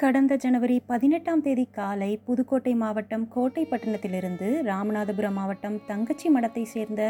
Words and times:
கடந்த 0.00 0.34
ஜனவரி 0.36 0.76
பதினெட்டாம் 0.86 1.40
தேதி 1.40 1.64
காலை 1.70 2.08
புதுக்கோட்டை 2.26 2.72
மாவட்டம் 2.74 3.24
கோட்டைப்பட்டினத்திலிருந்து 3.34 4.46
ராமநாதபுரம் 4.68 5.36
மாவட்டம் 5.36 5.76
தங்கச்சி 5.86 6.28
மடத்தை 6.28 6.62
சேர்ந்த 6.66 7.02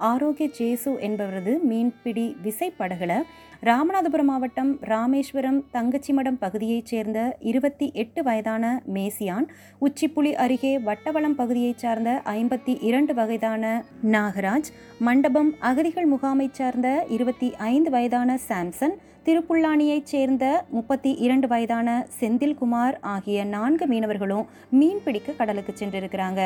ஆரோக்கிய 0.00 0.48
ஜேசு 0.56 0.90
என்பவரது 1.00 1.52
மீன்பிடி 1.62 2.26
விசைப்படகுல 2.42 3.14
ராமநாதபுரம் 3.62 4.30
மாவட்டம் 4.30 4.72
ராமேஸ்வரம் 4.84 5.60
தங்கச்சி 5.70 6.12
மடம் 6.12 6.38
பகுதியைச் 6.38 6.90
சேர்ந்த 6.92 7.18
இருபத்தி 7.44 7.88
எட்டு 7.94 8.22
வயதான 8.22 8.64
மேசியான் 8.94 9.46
உச்சிப்புலி 9.82 10.34
அருகே 10.38 10.74
வட்டவளம் 10.82 11.36
பகுதியைச் 11.36 11.82
சார்ந்த 11.84 12.10
ஐம்பத்தி 12.34 12.74
இரண்டு 12.82 13.14
வயதான 13.14 13.64
நாகராஜ் 14.10 14.70
மண்டபம் 15.00 15.50
அகதிகள் 15.62 16.10
முகாமைச் 16.10 16.56
சார்ந்த 16.56 16.88
இருபத்தி 17.10 17.50
ஐந்து 17.66 17.90
வயதான 17.90 18.38
சாம்சன் 18.48 18.96
திருப்புல்லானியைச் 19.26 20.10
சேர்ந்த 20.12 20.44
முப்பத்தி 20.70 21.10
இரண்டு 21.24 21.46
வயதான 21.48 21.88
செந்தில்குமார் 22.20 22.96
ஆகிய 23.12 23.44
நான்கு 23.44 23.86
மீனவர்களும் 23.86 24.48
மீன் 24.78 25.00
பிடிக்க 25.04 25.32
கடலுக்கு 25.32 25.72
சென்றிருக்கிறாங்க. 25.78 26.40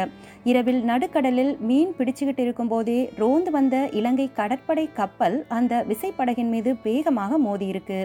இரவில் 0.50 0.78
நடுக்கடலில் 0.84 1.52
மீன் 1.68 1.90
பிடிச்சுக்கிட்டு 1.98 2.42
இருக்கும்போதே 2.46 2.98
ரோந்து 3.22 3.50
வந்த 3.50 3.76
இலங்கை 4.00 4.26
கடற்படை 4.32 4.88
கப்பல் 5.00 5.44
அந்த 5.48 5.84
விசைப்படகின் 5.88 6.52
மீது 6.54 6.76
வேகமாக 6.82 7.38
மோதியிருக்கு. 7.46 8.00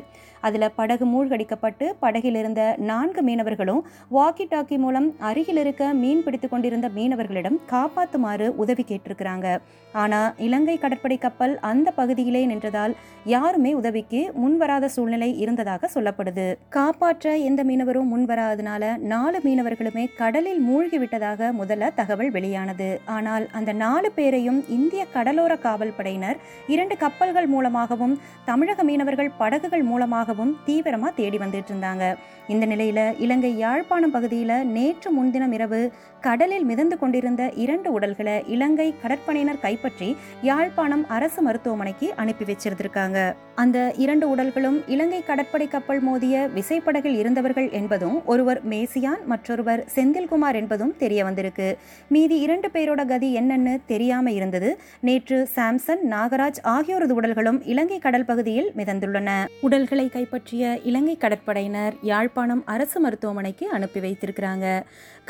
அதில் 0.48 0.74
படகு 0.76 1.06
மூழ்கடிக்கப்பட்டு 1.06 1.86
படகில் 2.00 2.36
இருந்த 2.36 2.62
நான்கு 2.78 3.22
மீனவர்களும் 3.28 3.84
வாக்கி 4.18 4.48
டாக்கி 4.54 4.78
மூலம் 4.78 5.08
அருகில் 5.20 5.58
இருக்க 5.58 5.94
மீன் 6.02 6.24
பிடித்து 6.24 6.50
கொண்டிருந்த 6.50 6.90
மீனவர்களிடம் 6.98 7.62
காப்பாற்றுமாறு 7.74 8.50
உதவி 8.64 8.86
கேட்டிருக்கிறாங்க. 8.88 9.48
ஆனால் 9.94 10.34
இலங்கை 10.48 10.78
கடற்படை 10.78 11.18
கப்பல் 11.18 11.56
அந்த 11.72 11.92
பகுதியிலே 11.92 12.44
நின்றதால் 12.48 12.96
யாருமே 13.36 13.74
உதவிக்கு 13.74 14.22
முன்வராத 14.64 14.90
சூழ்நிலை 14.96 15.40
இருந்ததாக 15.40 15.90
சொல்லப்படுது. 15.94 16.58
காப்பாற்ற 16.70 17.38
எந்த 17.38 17.64
மீனவரும் 17.64 18.12
முன்வராதனால 18.12 18.98
நாலு 18.98 19.40
மீனவர்களுமே 19.44 20.04
கடலில் 20.18 20.60
மூழ்கி 20.60 20.98
விட்டதாக 20.98 21.52
முதல்ல 21.62 21.90
தகவல் 21.94 22.32
வெளியானது. 22.32 23.02
ஆனால் 23.06 23.46
அந்த 23.52 23.74
நாலு 23.74 24.12
பேரையும் 24.12 24.60
இந்திய 24.70 25.06
கடலோர 25.16 25.56
காவல் 25.58 25.96
படையினர் 25.98 26.40
இரண்டு 26.68 26.98
கப்பல்கள் 26.98 27.48
மூலமாகவும் 27.48 28.20
தமிழக 28.46 28.84
மீனவர்கள் 28.84 29.36
படகுகள் 29.38 29.84
மூலமாகவும் 29.84 30.56
தீவிரமா 30.68 31.12
தேடி 31.16 31.38
வந்துட்டு 31.38 31.72
இருந்தாங்க. 31.74 32.16
இந்த 32.48 32.66
நிலையில 32.66 33.02
இலங்கை 33.26 33.58
யாழ்ப்பாணம் 33.58 34.14
பகுதியில 34.14 34.64
நேற்று 34.78 35.12
முன்தினம் 35.12 35.52
இரவு 35.52 35.92
கடலில் 36.22 36.66
மிதந்து 36.66 36.96
கொண்டிருந்த 37.00 37.44
இரண்டு 37.66 37.92
உடல்களை 37.92 38.44
இலங்கை 38.48 38.88
கடற்படையினர் 39.04 39.64
கைப்பற்றி 39.66 40.10
யாழ்ப்பாணம் 40.42 41.06
அரசு 41.08 41.42
மருத்துவமனைக்கு 41.42 42.14
அனுப்பி 42.16 42.46
வச்சிருந்திருக்காங்க. 42.50 43.20
அந்த 43.56 43.78
இரண்டு 43.98 44.26
உடல்கள் 44.30 44.52
உடல்களும் 44.54 44.82
இலங்கை 44.94 45.20
கடற்படை 45.28 45.66
கப்பல் 45.68 46.02
மோதிய 46.08 46.36
விசைப்படகில் 46.56 47.16
இருந்தவர்கள் 47.20 47.70
என்பதும் 47.78 48.18
ஒருவர் 48.32 48.60
மேசியான் 48.72 49.22
மற்றொருவர் 49.32 49.82
செந்தில்குமார் 49.96 50.58
என்பதும் 50.60 50.92
தெரிய 50.98 51.22
வந்திருக்கு 51.28 51.68
மீதி 52.08 52.38
இரண்டு 52.40 52.70
பேரோட 52.74 53.04
கதி 53.12 53.30
என்னன்னு 53.40 53.74
தெரியாம 53.92 54.32
இருந்தது. 54.32 54.70
நேற்று 55.08 55.38
சாம்சன் 55.56 56.04
நாகராஜ் 56.12 56.60
ஆகியோரது 56.74 57.16
உடல்களும் 57.20 57.60
இலங்கை 57.72 58.00
கடல் 58.06 58.28
பகுதியில் 58.30 58.70
மிதந்துள்ளன. 58.78 59.32
உடல்களை 59.62 60.06
கைப்பற்றிய 60.18 60.76
இலங்கை 60.84 61.16
கடற்படையினர் 61.24 61.98
யாழ்ப்பாணம் 62.12 62.64
அரசு 62.76 63.00
மருத்துவமனைக்கு 63.00 63.68
அனுப்பி 63.70 64.02
வைத்திருக்கிறாங்க. 64.06 64.68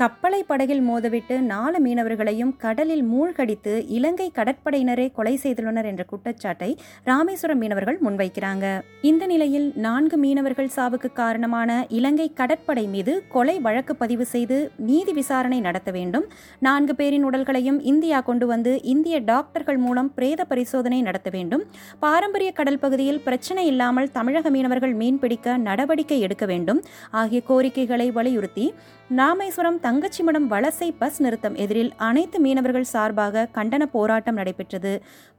கப்பலை 0.02 0.41
படகில் 0.43 0.83
மோதவிட்டு 0.89 1.37
நாலு 1.53 1.80
மீனவர்களையும் 1.85 2.53
கடலில் 2.58 3.05
மூழ்கடித்து 3.13 3.73
இலங்கை 3.99 4.30
கடற்படையினரே 4.35 5.08
கொலை 5.17 5.35
செய்துள்ளனர் 5.43 5.89
என்ற 5.93 6.05
குற்றச்சாட்டை 6.11 6.71
ராமேஸ்வரம் 7.11 7.61
மீனவர்கள் 7.63 7.99
முன்வைக்கிறாங்க. 8.05 8.67
இந்த 9.14 9.25
நிலையில் 9.31 9.66
நான்கு 9.86 10.17
மீனவர்கள் 10.22 10.72
சாவுக்கு 10.75 11.09
காரணமான 11.14 11.69
இலங்கை 11.97 12.25
கடற்படை 12.39 12.83
மீது 12.93 13.14
கொலை 13.33 13.55
வழக்கு 13.65 13.93
பதிவு 13.95 14.26
செய்து 14.32 14.58
நீதி 14.89 15.14
விசாரணை 15.17 15.60
நடத்த 15.65 15.89
வேண்டும். 15.98 16.26
நான்கு 16.67 16.93
பேரின் 16.99 17.26
உடல்களையும் 17.30 17.80
இந்தியா 17.92 18.20
கொண்டு 18.30 18.45
வந்து 18.52 18.71
இந்திய 18.93 19.17
டாக்டர்கள் 19.32 19.80
மூலம் 19.86 20.10
பிரேத 20.14 20.45
பரிசோதனை 20.52 21.02
நடத்த 21.02 21.32
வேண்டும். 21.36 21.64
பாரம்பரிய 22.05 22.52
கடல் 22.60 22.82
பகுதியில் 22.86 23.21
பிரச்சனை 23.27 23.65
இல்லாமல் 23.71 24.11
தமிழக 24.11 24.49
மீனவர்கள் 24.55 24.95
மீன்பிடிக்க 25.02 25.58
நடவடிக்கை 25.67 26.20
எடுக்க 26.27 26.48
வேண்டும். 26.54 26.82
ஆகிய 27.21 27.42
கோரிக்கைகளை 27.52 28.08
வலியுறுத்தி 28.11 28.73
ராமேஸ்வரம் 29.20 29.80
தங்கச்சிமடம் 29.86 30.48
வலசை 30.54 30.89
பஸ் 31.02 31.20
நிறுத்தம் 31.23 31.55
எதிரில் 31.55 31.93
அனைத்து 32.10 32.37
மீனவர்கள் 32.39 32.92
சார்பாக 32.93 33.48
கண்டன 33.60 33.83
போராட்டம் 33.98 34.39
நடைபெற்றது. 34.42 34.95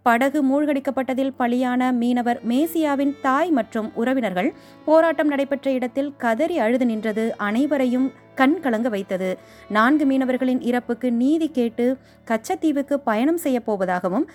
படகு 0.07 0.39
மூழ்கடிக்கப்பட்டதில் 0.49 1.37
பலியான 1.39 1.83
மீனவர் 2.01 2.41
மேசியாவின் 2.51 3.15
தாய் 3.23 3.51
மற்றும் 3.51 3.63
மற்றும் 3.65 3.91
உறவினர்கள் 4.01 4.51
போராட்டம் 4.89 5.31
நடைபெற்ற 5.35 5.69
இடத்தில் 5.79 6.13
கதறி 6.25 6.57
அழுது 6.65 6.87
நின்றது 6.87 7.25
அனைவரையும் 7.49 8.09
கண் 8.41 8.57
கலங்க 8.61 8.89
வைத்தது. 8.95 9.29
நான்கு 9.77 10.05
மீனவர்களின் 10.11 10.63
இறப்புக்கு 10.71 11.09
நீதி 11.23 11.49
கேட்டு 11.59 11.87
கச்சத்தீவுக்கு 12.31 12.95
பயணம் 13.11 13.41
செய்யப்போவதாகவும் 13.45 14.27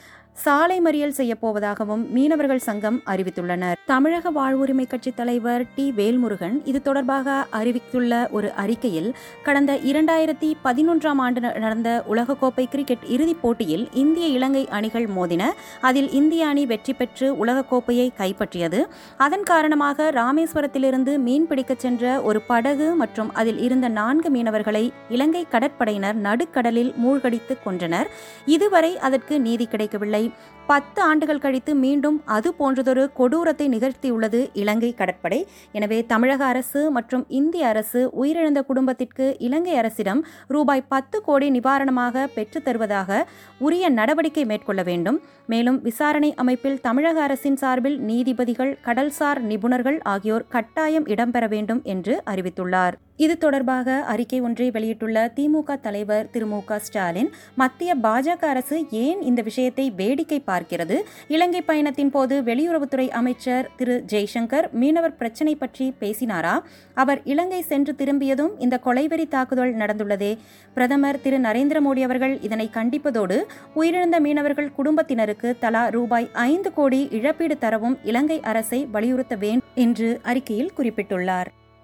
சாலை 0.43 0.81
மறியல் 0.81 1.15
செய்யப்போவதாகவும் 1.17 2.09
மீனவர்கள் 2.09 2.59
சங்கம் 2.59 3.01
அறிவித்துள்ளனர். 3.05 3.73
தமிழக 3.85 4.31
வாழ்வுரிமை 4.31 4.87
கட்சி 4.87 5.11
தலைவர் 5.11 5.65
டி. 5.75 5.93
வேல்முருகன் 5.97 6.61
இது 6.63 6.81
தொடர்பாக 6.81 7.45
அறிவித்துள்ள 7.49 8.27
ஒரு 8.31 8.53
அறிக்கையில் 8.53 9.15
கடந்த 9.43 9.73
இரண்டாயிரத்தி 9.73 10.53
பதினொன்றாம் 10.63 11.17
ஆண்டு 11.17 11.41
நடந்த 11.41 12.03
உலகக்கோப்பை 12.09 12.65
கிரிக்கெட் 12.69 13.03
இறுதிப் 13.07 13.41
போட்டியில் 13.41 13.89
இந்திய 13.93 14.27
இலங்கை 14.27 14.67
அணிகள் 14.69 15.05
மோதின 15.05 15.49
அதில் 15.81 16.11
இந்திய 16.11 16.47
அணி 16.47 16.65
வெற்றி 16.65 16.93
பெற்று 16.93 17.45
உலகக்கோப்பையை 17.45 18.09
கைப்பற்றியது. 18.17 18.85
அதன் 19.17 19.43
காரணமாக 19.43 20.11
ராமேஸ்வரத்திலிருந்து 20.11 21.17
மீன்பிடிக்கச் 21.25 21.83
சென்ற 21.85 22.21
ஒரு 22.21 22.41
படகு 22.41 22.95
மற்றும் 22.95 23.33
அதில் 23.33 23.59
இருந்த 23.59 23.87
நான்கு 23.87 24.29
மீனவர்களை 24.29 24.91
இலங்கை 25.09 25.45
கடற்படையினர் 25.51 26.13
நடுக்கடலில் 26.13 26.93
மூழ்கடித்து 26.95 27.57
கொன்றனர். 27.65 28.07
இதுவரை 28.45 28.99
அதற்கு 28.99 29.39
நீதி 29.39 29.65
கிடைக்கவில்லை. 29.65 30.28
பத்து 30.67 31.01
ஆண்டுகள் 31.01 31.39
கழித்து 31.39 31.75
மீண்டும் 31.75 32.21
அது 32.25 32.53
போன்றதொரு 32.59 33.09
கொடூரத்தை 33.13 33.67
நிகழ்த்தியுள்ளது 33.69 34.49
இலங்கை 34.53 34.93
கடற்படை. 34.93 35.47
எனவே 35.71 36.05
தமிழக 36.05 36.45
அரசு 36.45 36.91
மற்றும் 36.91 37.25
இந்திய 37.27 37.67
அரசு 37.67 38.11
உயிரிழந்த 38.21 38.61
குடும்பத்திற்கு 38.61 39.35
இலங்கை 39.39 39.75
அரசிடம் 39.75 40.25
ரூபாய் 40.47 40.85
பத்து 40.87 41.21
கோடி 41.21 41.49
நிவாரணமாக 41.51 42.27
பெற்றுத் 42.27 42.65
தருவதாக 42.65 43.27
உரிய 43.59 43.89
நடவடிக்கை 43.89 44.45
மேற்கொள்ள 44.45 44.83
வேண்டும். 44.83 45.19
மேலும் 45.45 45.81
விசாரணை 45.81 46.33
அமைப்பில் 46.35 46.81
தமிழக 46.81 47.21
அரசின் 47.21 47.55
சார்பில் 47.55 47.99
நீதிபதிகள் 47.99 48.77
கடல்சார் 48.85 49.41
நிபுணர்கள் 49.41 49.99
ஆகியோர் 50.03 50.47
கட்டாயம் 50.47 51.07
இடம்பெற 51.07 51.47
வேண்டும் 51.49 51.81
என்று 51.83 52.23
அறிவித்துள்ளார். 52.25 52.93
இது 53.19 53.37
தொடர்பாக 53.37 53.95
அறிக்கை 54.11 54.37
ஒன்றை 54.41 54.71
வெளியிட்டுள்ள 54.71 55.17
திமுக 55.37 55.75
தலைவர் 55.81 56.29
திரு 56.31 56.45
மு 56.45 56.59
க 56.63 56.77
ஸ்டாலின் 56.79 57.29
மத்திய 57.55 57.91
பாஜக 57.95 58.43
அரசு 58.47 58.77
ஏன் 59.01 59.21
இந்த 59.21 59.41
விஷயத்தை 59.41 59.85
வேடிக்கை 59.91 60.39
பார்க்கிறது? 60.47 60.97
இலங்கை 61.27 61.61
பயணத்தின் 61.61 62.11
போது 62.11 62.35
வெளியுறவுத்துறை 62.43 63.07
அமைச்சர் 63.09 63.69
திரு 63.75 63.95
ஜெய்சங்கர் 64.13 64.69
மீனவர் 64.71 65.17
பிரச்சினை 65.17 65.55
பற்றி 65.55 65.87
பேசினாரா? 65.99 66.55
அவர் 66.93 67.21
இலங்கை 67.23 67.61
சென்று 67.61 67.95
திரும்பியதும் 67.95 68.55
இந்த 68.59 68.81
கொலைவெறி 68.85 69.27
தாக்குதல் 69.27 69.75
நடந்துள்ளதே. 69.75 70.31
பிரதமர் 70.73 71.21
திரு 71.21 71.39
நரேந்திர 71.39 71.79
மோடி 71.81 72.01
அவர்கள் 72.01 72.41
இதனை 72.41 72.69
கண்டிப்பதோடு 72.73 73.39
உயிரிழந்த 73.75 74.19
மீனவர்கள் 74.19 74.73
குடும்பத்தினருக்கு 74.79 75.51
தலா 75.59 75.85
ரூபாய் 75.89 76.31
ஐந்து 76.49 76.71
கோடி 76.73 77.03
இழப்பீடு 77.11 77.57
தரவும் 77.57 77.99
இலங்கை 78.03 78.41
அரசை 78.41 78.81
வலியுறுத்த 78.95 79.35
வேண்டும் 79.35 79.69
என்று 79.75 80.09
அறிக்கையில் 80.23 80.75
குறிப்பிட்டுள்ளார். 80.77 81.51